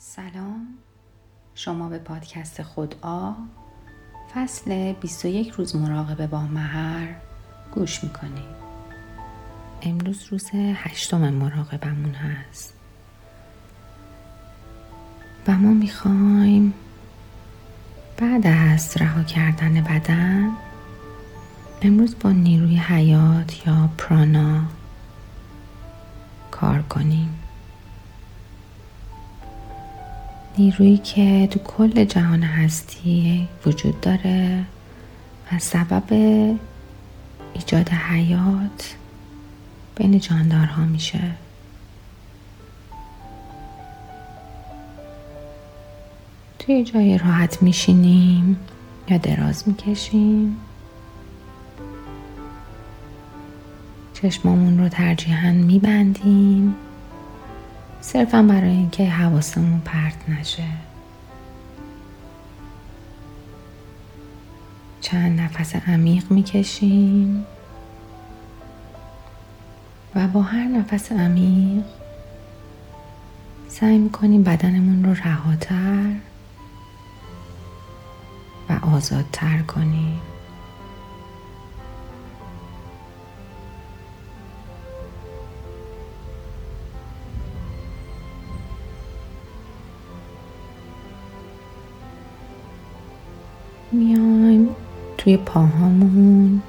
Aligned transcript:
سلام. 0.00 0.66
شما 1.54 1.88
به 1.88 1.98
پادکست 1.98 2.62
خود 2.62 2.94
آ 3.02 3.32
فصل 4.34 4.92
21 4.92 5.50
روز 5.50 5.76
مراقبه 5.76 6.26
با 6.26 6.40
مهر 6.40 7.14
گوش 7.74 8.04
می‌کنید. 8.04 8.58
امروز 9.82 10.24
روز 10.30 10.50
هشتم 10.54 11.30
مراقبمون 11.34 12.14
هست. 12.14 12.74
و 15.46 15.52
ما 15.52 15.72
می‌خوایم 15.72 16.74
بعد 18.16 18.46
از 18.46 18.96
رها 18.96 19.22
کردن 19.22 19.80
بدن 19.80 20.50
امروز 21.82 22.16
با 22.20 22.30
نیروی 22.30 22.76
حیات 22.76 23.66
یا 23.66 23.88
پرانا 23.98 24.62
کار 26.50 26.82
کنیم. 26.82 27.37
نیرویی 30.58 30.98
که 30.98 31.48
تو 31.50 31.58
کل 31.58 32.04
جهان 32.04 32.42
هستی 32.42 33.48
وجود 33.66 34.00
داره 34.00 34.64
و 35.52 35.58
سبب 35.58 36.12
ایجاد 37.54 37.88
حیات 37.88 38.96
بین 39.96 40.18
جاندارها 40.18 40.84
میشه. 40.84 41.20
توی 46.58 46.84
جای 46.84 47.18
راحت 47.18 47.62
میشینیم 47.62 48.56
یا 49.08 49.18
دراز 49.18 49.68
می‌کشیم. 49.68 50.56
چشمامون 54.14 54.78
رو 54.78 54.88
ترجیحاً 54.88 55.52
میبندیم. 55.52 56.74
صرفا 58.00 58.42
برای 58.42 58.70
اینکه 58.70 59.10
حواسمون 59.10 59.80
پرت 59.80 60.28
نشه. 60.28 60.64
چند 65.00 65.40
نفس 65.40 65.76
عمیق 65.76 66.30
می‌کشیم 66.30 67.46
و 70.14 70.28
با 70.28 70.42
هر 70.42 70.64
نفس 70.64 71.12
عمیق 71.12 71.84
سعی 73.68 73.98
می‌کنیم 73.98 74.42
بدنمون 74.42 75.04
رو 75.04 75.14
رهاتر 75.14 76.12
و 78.68 78.72
آزادتر 78.72 79.58
کنیم. 79.58 80.20
توی 95.28 95.36
پاهامون. 95.36 96.62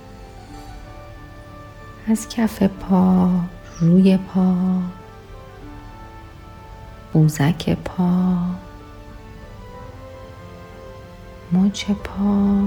از 2.07 2.29
کف 2.29 2.63
پا 2.63 3.29
روی 3.79 4.17
پا 4.17 4.55
بوزک 7.13 7.77
پا 7.85 8.37
مچ 11.51 11.85
پا. 11.91 12.61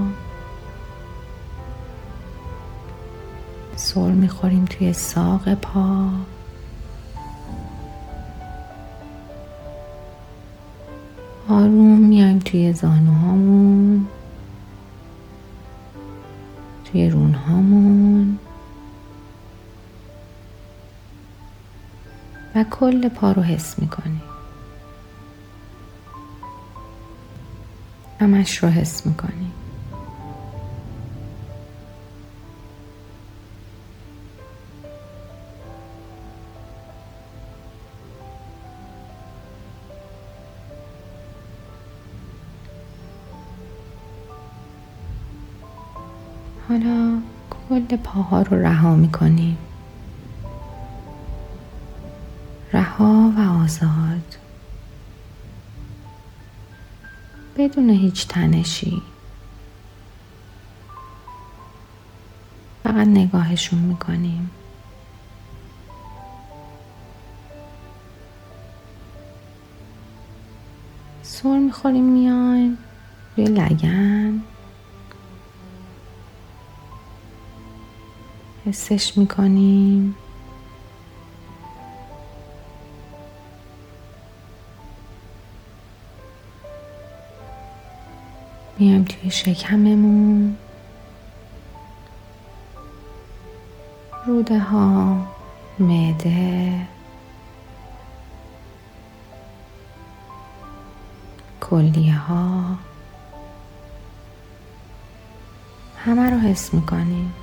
سر 3.75 4.11
می‌خوریم 4.11 4.65
توی 4.65 4.93
ساق 4.93 5.53
پا. 5.53 6.09
آروم 11.49 11.99
میایم 11.99 12.39
توی 12.39 12.73
زانوهامون. 12.73 14.07
توی 16.93 17.09
رونهامون 17.09 18.39
و 22.55 22.63
کل 22.71 23.09
پا 23.09 23.31
رو 23.31 23.41
حس 23.41 23.79
می‌کنیم 23.79 24.21
همش 28.19 28.57
رو 28.57 28.69
حس 28.69 29.05
می‌کنیم 29.05 29.51
حالا 46.73 47.21
کل 47.69 47.95
پاها 47.97 48.41
رو 48.41 48.57
رها 48.57 48.95
می‌کنیم. 48.95 49.57
رها 52.73 53.33
و 53.37 53.63
آزاد. 53.63 54.37
بدون 57.57 57.89
هیچ 57.89 58.27
تنشی. 58.27 59.01
فقط 62.83 63.07
نگاهشون 63.07 63.79
می‌کنیم. 63.79 64.49
سر 71.23 71.59
می‌خوریم 71.59 72.03
میایم. 72.03 72.77
روی 73.37 73.47
لگن. 73.47 74.41
حسش 78.65 79.17
می‌کنیم. 79.17 80.15
میایم 88.79 89.03
توی 89.03 89.31
شکممون. 89.31 90.57
روده 94.25 94.59
ها 94.59 95.17
معده. 95.79 96.73
کلیه 101.61 102.17
ها. 102.17 102.63
همه 105.97 106.29
رو 106.29 106.37
حس 106.37 106.73
می‌کنیم. 106.73 107.33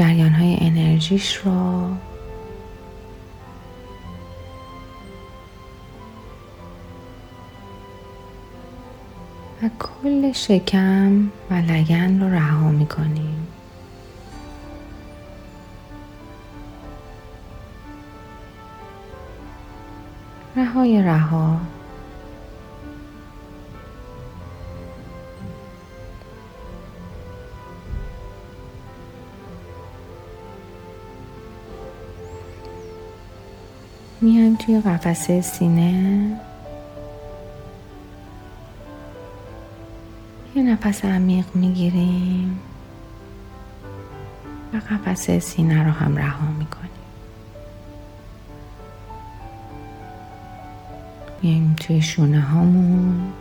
جریان 0.00 0.30
های 0.30 0.56
انرژیش 0.60 1.36
رو 1.36 1.90
و 9.62 9.70
کل 9.78 10.32
شکم 10.32 11.30
و 11.50 11.54
لگن 11.54 12.20
رو 12.20 12.34
رها 12.34 12.70
می‌کنیم. 12.70 13.46
رهای 20.56 21.02
رها. 21.02 21.60
میایم 34.22 34.56
توی 34.56 34.80
قفسه 34.80 35.40
سینه. 35.40 36.40
یه 40.54 40.62
نفس 40.62 41.04
عمیق 41.04 41.44
می‌گیریم. 41.54 42.60
و 44.74 44.76
قفسه 44.76 45.38
سینه 45.38 45.84
رو 45.84 45.90
هم 45.90 46.16
رها 46.16 46.52
می‌کنیم. 46.58 46.90
میایم 51.42 51.76
توی 51.80 52.02
شونه 52.02 52.40
هامون. 52.40 53.32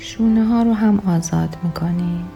شونه 0.00 0.44
ها 0.44 0.62
رو 0.62 0.72
هم 0.72 0.98
آزاد 1.06 1.56
می‌کنیم. 1.62 2.35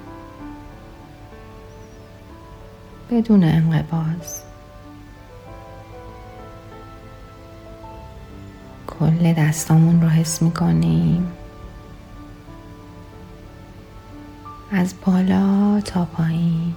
بدون 3.10 3.44
انقباز 3.44 4.42
کل 8.86 9.32
دستامون 9.32 10.02
رو 10.02 10.08
حس 10.08 10.42
می‌کنیم. 10.42 11.32
از 14.72 14.94
بالا 15.06 15.80
تا 15.80 16.04
پایین. 16.04 16.74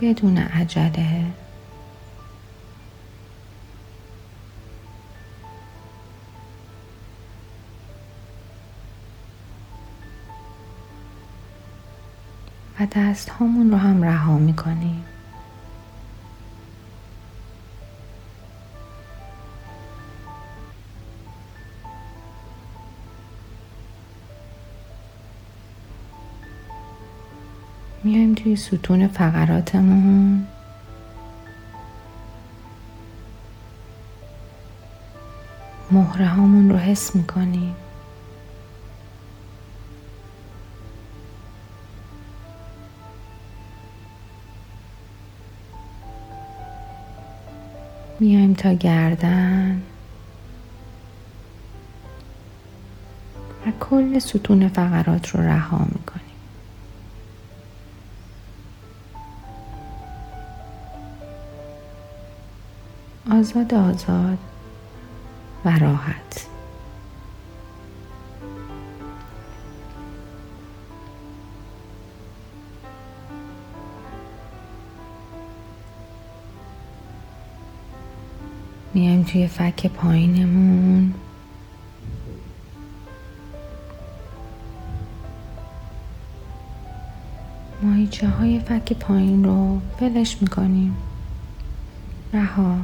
بدون 0.00 0.38
عجله. 0.38 1.24
و 12.80 12.86
دست 12.92 13.28
هامون 13.28 13.70
رو 13.70 13.76
هم 13.76 14.02
رها 14.02 14.38
می‌کنیم. 14.38 15.04
میایم 28.04 28.34
توی 28.34 28.56
ستون 28.56 29.08
فقراتمون. 29.08 30.46
مهره 35.90 36.26
هامون 36.26 36.70
رو 36.70 36.76
حس 36.76 37.16
می‌کنیم. 37.16 37.74
میایم 48.20 48.54
تا 48.54 48.72
گردن. 48.72 49.82
و 53.66 53.72
کل 53.80 54.18
ستون 54.18 54.68
فقرات 54.68 55.28
رو 55.28 55.40
رها 55.40 55.78
می‌کنیم. 55.78 56.28
آزاد 63.30 63.74
آزاد 63.74 64.38
و 65.64 65.78
راحت. 65.78 66.46
میایم 78.98 79.22
توی 79.22 79.46
فک 79.46 79.86
پایینمون. 79.86 81.14
ماهیچه 87.82 88.28
های 88.28 88.60
فک 88.60 88.92
پایین 88.92 89.44
رو 89.44 89.80
ولش 90.00 90.36
می‌کنیم. 90.40 90.96
رها. 92.32 92.76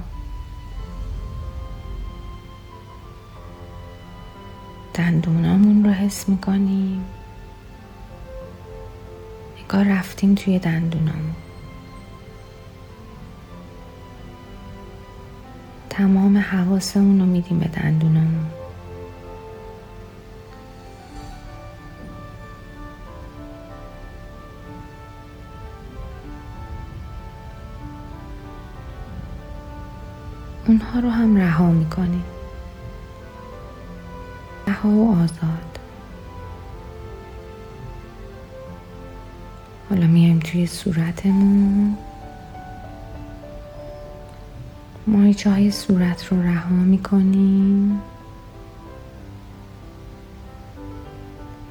دندونامون 4.95 5.85
رو 5.85 5.91
حس 5.91 6.29
می‌کنیم. 6.29 7.05
نگاه 9.65 9.89
رفتیم 9.89 10.35
توی 10.35 10.59
دندونامون. 10.59 11.44
تمام 15.97 16.39
حواسمون 16.39 17.21
رو 17.21 17.27
میدیم 17.27 17.59
به 17.59 17.67
دندونامون. 17.67 18.47
اونها 30.67 31.01
رو 31.01 31.11
هم 31.11 31.37
رها 31.37 31.71
می‌کنیم. 31.71 32.25
رها 34.67 34.89
و 34.89 35.23
آزاد. 35.23 35.79
حالا 39.91 40.07
میایم 40.07 40.39
توی 40.39 40.67
صورتمون. 40.67 41.97
مایچه 45.15 45.51
های 45.51 45.71
صورت 45.71 46.27
رو 46.33 46.43
رها 46.43 46.75
می‌کنیم؟ 46.75 48.01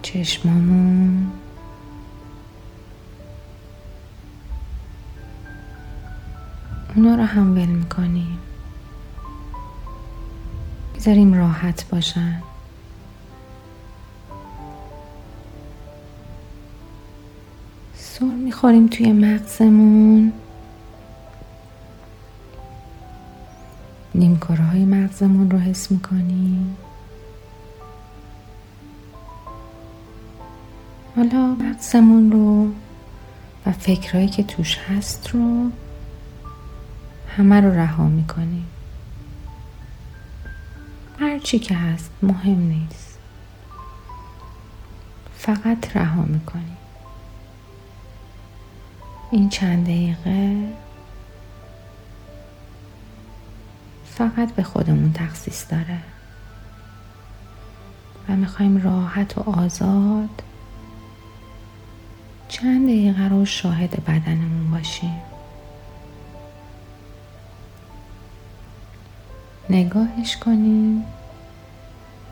چشمامون. 0.02 1.32
اونا 6.96 7.16
رو 7.16 7.24
هم 7.24 7.56
ول 7.56 7.66
می‌کنیم. 7.66 8.38
بذاریم 10.96 11.34
راحت 11.34 11.90
باشن. 11.90 12.42
سر 17.96 18.26
می‌خوریم 18.26 18.88
توی 18.88 19.12
مغزمون. 19.12 20.34
نیمکاره 24.16 24.64
های 24.64 24.86
مغزمون 24.86 25.52
رو 25.52 25.60
حس 25.60 25.92
می‌کنیم. 25.92 26.78
حالا 31.16 31.56
مغزمون 31.56 32.32
رو 32.32 32.72
و 33.66 33.72
فکرهایی 33.72 34.28
که 34.28 34.44
توش 34.44 34.78
هست 34.78 35.30
رو 35.30 35.70
همه 37.38 37.62
رو 37.62 37.72
رها 37.72 38.08
می‌کنیم. 38.08 38.66
هر 41.20 41.40
چی 41.40 41.60
که 41.60 41.76
هست 41.76 42.12
مهم 42.22 42.60
نیست. 42.60 43.18
فقط 45.38 45.96
رها 45.98 46.22
می‌کنیم. 46.22 46.78
این 49.32 49.50
چند 49.50 49.84
دقیقه 49.84 50.68
فقط 54.18 54.52
به 54.52 54.64
خودمون 54.64 55.14
تخصیص 55.14 55.72
داره. 55.72 55.98
و 58.30 58.36
می‌خوایم 58.36 58.82
راحت 58.84 59.38
و 59.38 59.50
آزاد 59.50 60.44
چند 62.48 62.88
دقیقه 62.88 63.28
رو 63.28 63.46
شاهد 63.46 64.04
بدنمون 64.06 64.72
باشیم. 64.72 65.22
نگاهش 69.70 70.38
کنیم 70.38 71.06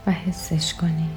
و 0.08 0.12
حسش 0.12 0.74
کنیم. 0.74 1.15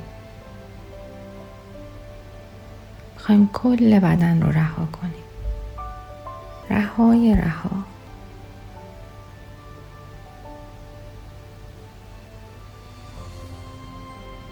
می‌خوایم 3.15 3.51
کل 3.53 3.99
بدن 3.99 4.43
رو 4.43 4.53
رها 4.53 4.87
کنیم. 4.87 5.25
رهای 6.71 7.37
رها. 7.37 7.94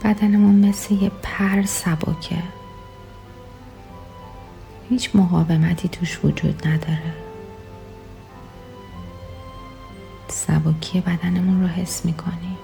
بدنمون 0.05 0.69
مثل 0.69 0.95
یه 0.95 1.11
پر 1.23 1.63
سبکه. 1.63 2.43
هیچ 4.91 5.11
مقاومتی 5.15 5.89
توش 5.89 6.25
وجود 6.25 6.67
نداره. 6.69 7.15
سبکی 10.29 11.01
بدنمون 11.01 11.61
رو 11.63 11.67
حس 11.67 12.05
می‌کنیم. 12.05 12.57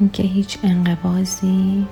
اینکه 0.00 0.22
هیچ 0.22 0.58
انقبازی 0.62 1.86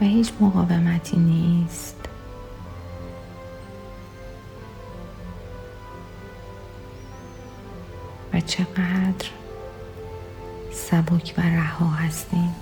و 0.00 0.04
هیچ 0.04 0.32
مقاومتی 0.40 1.16
نیست. 1.16 1.97
چقدر 8.48 9.28
سبک 10.72 11.34
و 11.38 11.40
رها 11.40 11.86
هستیم. 11.86 12.54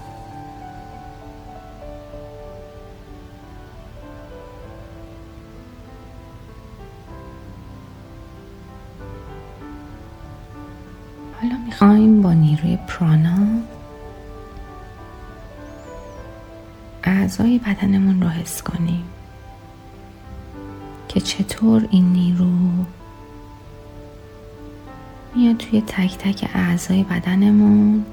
حالا 11.43 11.57
می‌خوایم 11.67 12.23
با 12.23 12.33
نیروی 12.33 12.79
پرانا 12.89 13.47
اعضای 17.05 17.59
بدنمون 17.59 18.23
رو 18.23 18.29
حس 18.29 18.63
کنیم 18.63 19.05
که 21.09 21.21
چطور 21.21 21.89
این 21.91 22.13
نیرو 22.13 22.59
میاد 25.37 25.57
توی 25.57 25.81
تک 25.81 26.19
تک 26.19 26.51
اعضای 26.55 27.03
بدنمون. 27.03 28.05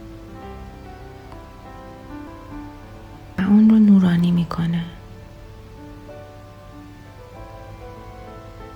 و 3.37 3.41
اون 3.41 3.69
رو 3.69 3.79
نورانی 3.79 4.31
می‌کنه. 4.31 4.83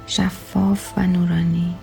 شفاف 0.07 0.93
و 0.97 1.07
نورانی. 1.07 1.75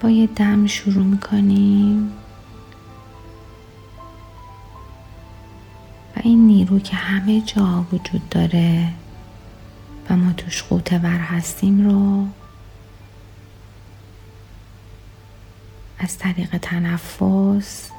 با 0.00 0.10
یه 0.10 0.26
دم 0.26 0.66
شروع 0.66 1.04
می‌کنیم. 1.04 2.12
و 6.16 6.20
این 6.22 6.46
نیرو 6.46 6.78
که 6.78 6.96
همه 6.96 7.40
جا 7.40 7.84
وجود 7.92 8.28
داره. 8.28 8.88
ما 10.16 10.32
توش 10.32 10.62
قوته 10.62 10.98
بر 10.98 11.18
هستیم 11.18 11.90
رو 11.90 12.26
از 15.98 16.18
طریق 16.18 16.58
تنفس 16.58 17.90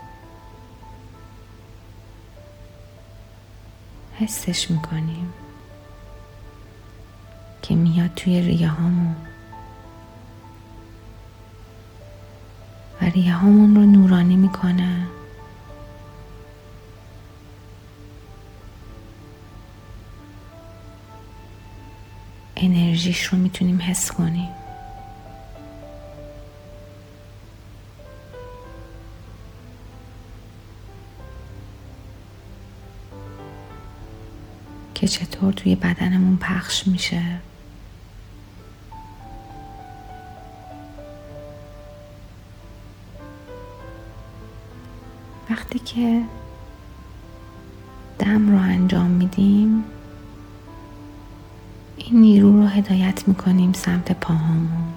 حسش 4.19 4.71
می‌کنیم 4.71 5.33
که 7.61 7.75
میاد 7.75 8.13
توی 8.15 8.41
ریه 8.41 8.69
هامون. 8.69 9.15
و 13.01 13.05
ریه 13.05 13.35
هامون 13.35 13.75
رو 13.75 13.85
نورانی 13.85 14.35
می‌کنه. 14.35 15.07
انرژیش 22.57 23.25
رو 23.25 23.37
می‌تونیم 23.37 23.81
حس 23.81 24.11
کنیم. 24.11 24.49
که 34.95 35.07
چطور 35.07 35.53
توی 35.53 35.75
بدنمون 35.75 36.37
پخش 36.37 36.87
میشه. 36.87 37.21
وقتی 45.49 45.79
که 45.79 46.21
می‌کنیم 53.27 53.73
سمت 53.73 54.11
پاهامون. 54.11 54.93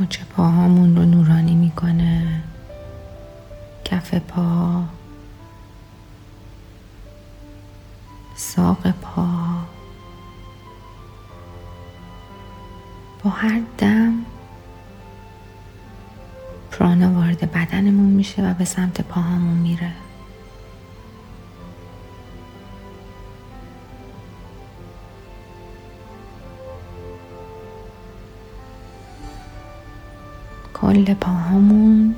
مچ 0.00 0.18
پاهامون 0.36 0.96
رو 0.96 1.04
نورانی 1.04 1.54
می‌کنه. 1.54 2.42
کف 3.84 4.14
پا. 4.14 4.82
ساق 8.36 8.90
پا. 8.90 9.26
با 13.24 13.30
هر 13.30 13.62
دم 13.78 14.14
پرانا 16.70 17.20
وارد 17.36 17.52
بدنمون 17.52 18.10
میشه 18.10 18.50
و 18.50 18.54
به 18.54 18.64
سمت 18.64 19.00
پاهامون 19.00 19.56
میره. 19.56 19.92
کل 30.74 31.14
پاهامون 31.14 32.14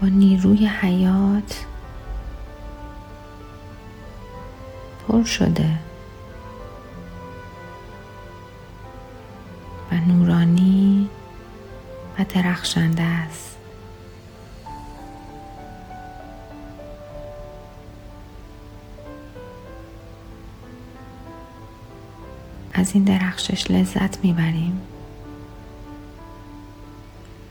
با 0.00 0.08
نیروی 0.08 0.66
حیات 0.66 1.64
پر 5.08 5.24
شده 5.24 5.78
و 9.92 9.94
نورانی 9.94 10.49
و 10.49 10.49
درخشنده 12.34 13.02
است. 13.02 13.56
از 22.72 22.94
این 22.94 23.04
درخشش 23.04 23.70
لذت 23.70 24.24
می‌بریم 24.24 24.80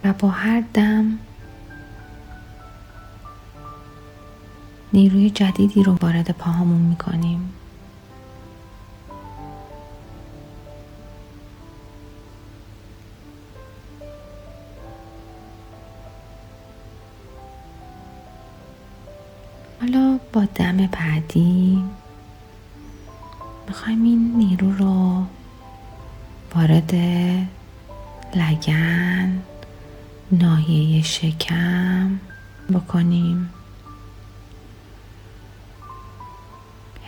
و 0.03 0.13
با 0.13 0.29
هر 0.29 0.63
دم 0.73 1.19
نیروی 4.93 5.29
جدیدی 5.29 5.83
رو 5.83 5.93
وارد 6.01 6.31
پاهامون 6.31 6.81
می‌کنیم. 6.81 7.53
دم 20.59 20.77
بعدی. 20.77 21.83
می‌خوایم 23.67 24.03
این 24.03 24.33
نیرو 24.37 24.71
رو 24.71 25.25
وارد 26.55 26.93
لگن 28.35 29.39
ناحیه 30.31 31.03
شکم 31.03 32.19
بکنیم. 32.73 33.49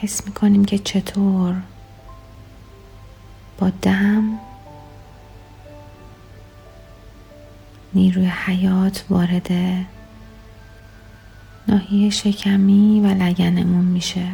حس 0.01 0.25
می‌کنیم 0.25 0.65
که 0.65 0.77
چطور؟ 0.77 1.55
با 3.59 3.71
دم 3.81 4.39
نیروی 7.93 8.25
حیات 8.25 9.05
وارد 9.09 9.51
ناحیه 11.71 12.09
شکمی 12.09 12.99
و 12.99 13.07
لگنمون 13.07 13.85
میشه. 13.85 14.27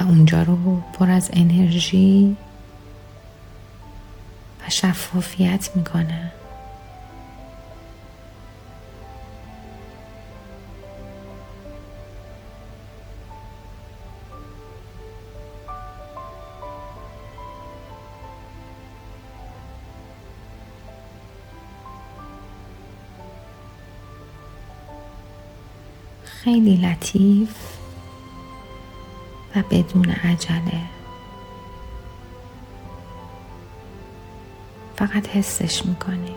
و 0.00 0.04
اونجا 0.04 0.42
رو 0.42 0.80
پر 0.80 1.10
از 1.10 1.30
انرژی 1.32 2.36
و 4.60 4.70
شفافیت 4.70 5.70
می‌کنه. 5.76 6.32
خیلی 26.44 26.76
لطیف 26.76 27.54
و 29.56 29.62
بدون 29.70 30.10
عجله. 30.10 30.80
فقط 34.96 35.28
حسش 35.28 35.86
می‌کنیم 35.86 36.36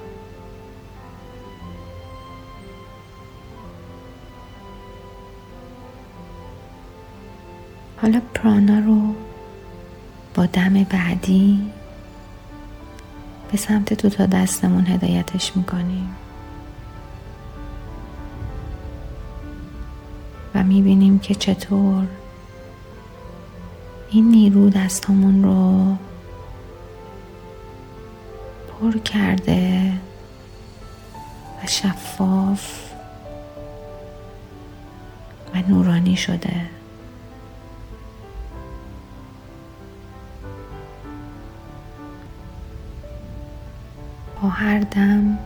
حالا 8.02 8.22
پرانا 8.34 8.80
رو 8.80 9.16
با 10.36 10.46
دم 10.46 10.84
بعدی 10.84 11.72
به 13.52 13.58
سمت 13.58 13.94
دو 13.94 14.10
تا 14.10 14.26
دستمون 14.26 14.88
هدایتش 14.88 15.56
می‌کنیم. 15.56 16.16
و 20.56 20.64
می‌بینیم 20.64 21.20
که 21.20 21.36
چطور 21.36 22.08
این 24.10 24.32
نیرو 24.32 24.70
دستمون 24.70 25.44
رو 25.44 25.96
پر 28.68 28.98
کرده 28.98 29.92
و 31.64 31.68
شفاف 31.68 32.90
و 35.54 35.58
نورانی 35.70 36.16
شده 36.16 36.62
با 44.42 44.50
هر 44.50 44.80
دم 44.80 45.38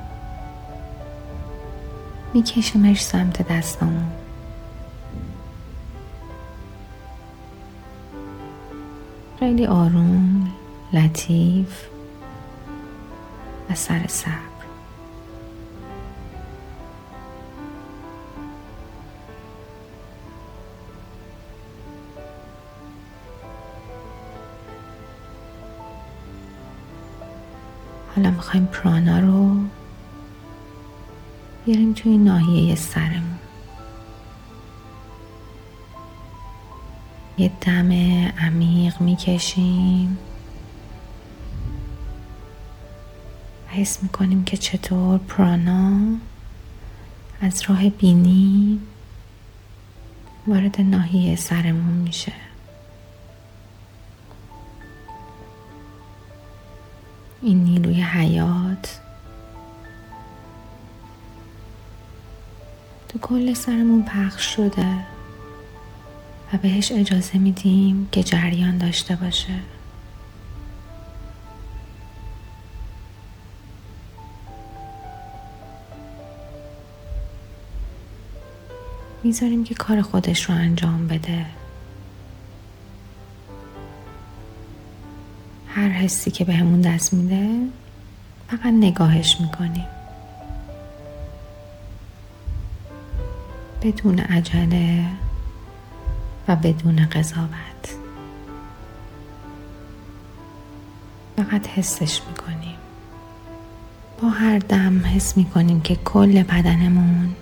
میکشمش 2.34 3.02
سمت 3.02 3.48
دستمون. 3.48 4.27
خیلی 9.40 9.66
آروم 9.66 10.48
لطیف 10.94 11.86
و 13.70 13.76
سر 13.76 14.08
صبر. 14.08 14.32
حالا 28.16 28.32
می‌خوایم 28.32 28.66
پرانا 28.66 29.20
رو 29.20 29.56
بیاریم 31.66 31.94
توی 31.94 32.18
ناحیه 32.18 32.76
سرمون. 32.76 33.47
یه 37.38 37.52
دم 37.62 37.92
عمیق 38.40 39.02
می‌کشیم. 39.02 40.18
و 43.68 43.70
حس 43.70 44.04
می‌کنیم 44.04 44.44
که 44.44 44.58
چطور 44.58 45.18
پرانا 45.18 46.00
از 47.42 47.62
راه 47.62 47.90
بینی 47.90 48.80
وارد 50.48 50.82
ناحیه 50.82 51.36
سرمون 51.36 51.94
میشه. 51.94 52.34
این 57.42 57.64
نیروی 57.64 58.02
حیات. 58.02 59.00
تو 63.10 63.20
کل 63.20 63.54
سرمون 63.54 64.04
پخش 64.04 64.56
شده. 64.56 65.17
و 66.54 66.58
بهش 66.58 66.92
اجازه 66.92 67.38
میدیم 67.38 68.10
که 68.12 68.24
جریان 68.24 68.78
داشته 68.78 69.16
باشه. 69.16 69.54
می‌ذاریم 79.24 79.64
که 79.64 79.76
کار 79.76 80.02
خودش 80.02 80.50
رو 80.50 80.56
انجام 80.56 81.08
بده. 81.08 81.46
هر 85.68 85.90
حسی 85.90 86.32
که 86.32 86.46
بهمون 86.46 86.82
دست 86.82 87.14
میده 87.14 87.60
فقط 88.48 88.66
نگاهش 88.66 89.38
می‌کنیم. 89.42 89.86
بدون 93.82 94.20
عجله 94.20 95.06
و 96.48 96.56
بدون 96.56 97.06
قضاوت. 97.06 97.96
فقط 101.38 101.68
حسش 101.68 102.22
می‌کنیم. 102.30 102.78
با 104.22 104.30
هر 104.30 104.60
دم 104.60 105.06
حس 105.06 105.38
می‌کنیم 105.38 105.82
که 105.82 105.96
کل 105.96 106.44
بدنمون 106.44 107.36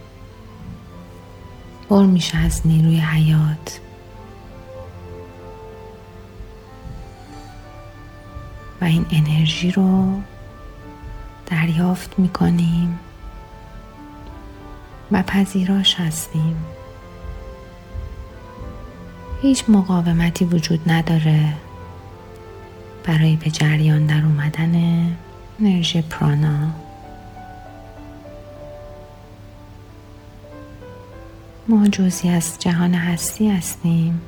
پر 1.90 2.06
میشه 2.06 2.38
از 2.38 2.62
نیروی 2.68 3.00
حیات. 3.00 3.80
و 8.82 8.86
این 8.86 9.06
انرژی 9.12 9.72
رو 9.72 10.22
دریافت 11.46 12.20
می‌کنیم 12.20 13.00
و 15.12 15.24
پذیراش 15.24 15.96
هستیم. 15.96 16.75
هیچ 19.46 19.64
مقاومتی 19.68 20.46
وجود 20.46 20.92
نداره 20.92 21.54
برای 23.04 23.36
به 23.36 23.50
جریان 23.50 24.06
در 24.06 24.26
اومدن 24.26 24.76
انرژی 25.60 26.02
پرانا. 26.02 26.72
ما 31.68 31.88
جزی 31.88 32.30
از 32.30 32.60
جهان 32.60 32.94
هستی 32.94 33.50
هستیم 33.50 34.22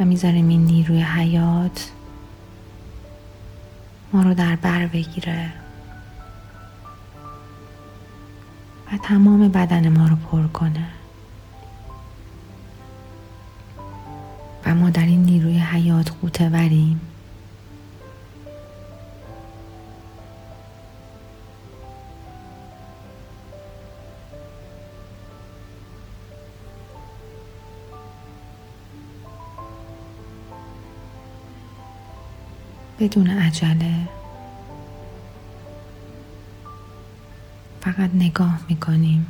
و 0.00 0.04
می‌ذاریم 0.04 0.48
این 0.48 0.64
نیروی 0.64 1.02
حیات 1.02 1.90
ما 4.12 4.22
رو 4.22 4.34
در 4.34 4.56
بر 4.56 4.86
بگیره 4.86 5.52
و 8.92 8.96
تمام 9.02 9.48
بدن 9.48 9.88
ما 9.88 10.08
رو 10.08 10.16
پر 10.16 10.46
کنه. 10.46 10.97
نیروی 15.38 15.58
حیات 15.58 16.10
قوته 16.10 16.48
وریم. 16.48 17.00
بدون 33.00 33.30
عجله 33.30 33.94
فقط 37.80 38.10
نگاه 38.14 38.60
می‌کنیم 38.68 39.26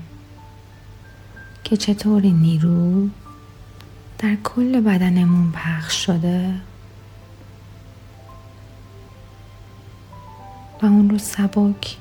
که 1.65 1.77
چطور 1.77 2.23
نیرو 2.23 3.09
در 4.19 4.37
کل 4.45 4.81
بدنمون 4.81 5.53
پخش 5.53 6.07
شده. 6.07 6.55
و 10.83 10.87
اون 10.87 11.11
رو 11.11 11.19
سبک 11.19 11.97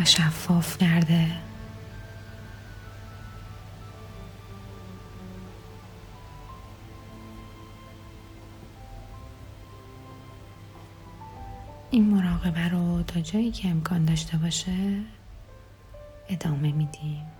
و 0.00 0.04
شفاف 0.04 0.78
کرده. 0.78 1.26
این 11.90 12.10
مراقبه 12.14 12.68
رو 12.68 13.02
تا 13.02 13.20
جایی 13.20 13.50
که 13.50 13.68
امکان 13.68 14.04
داشته 14.04 14.36
باشه 14.36 15.00
ادامه 16.28 16.72
میدیم. 16.72 17.37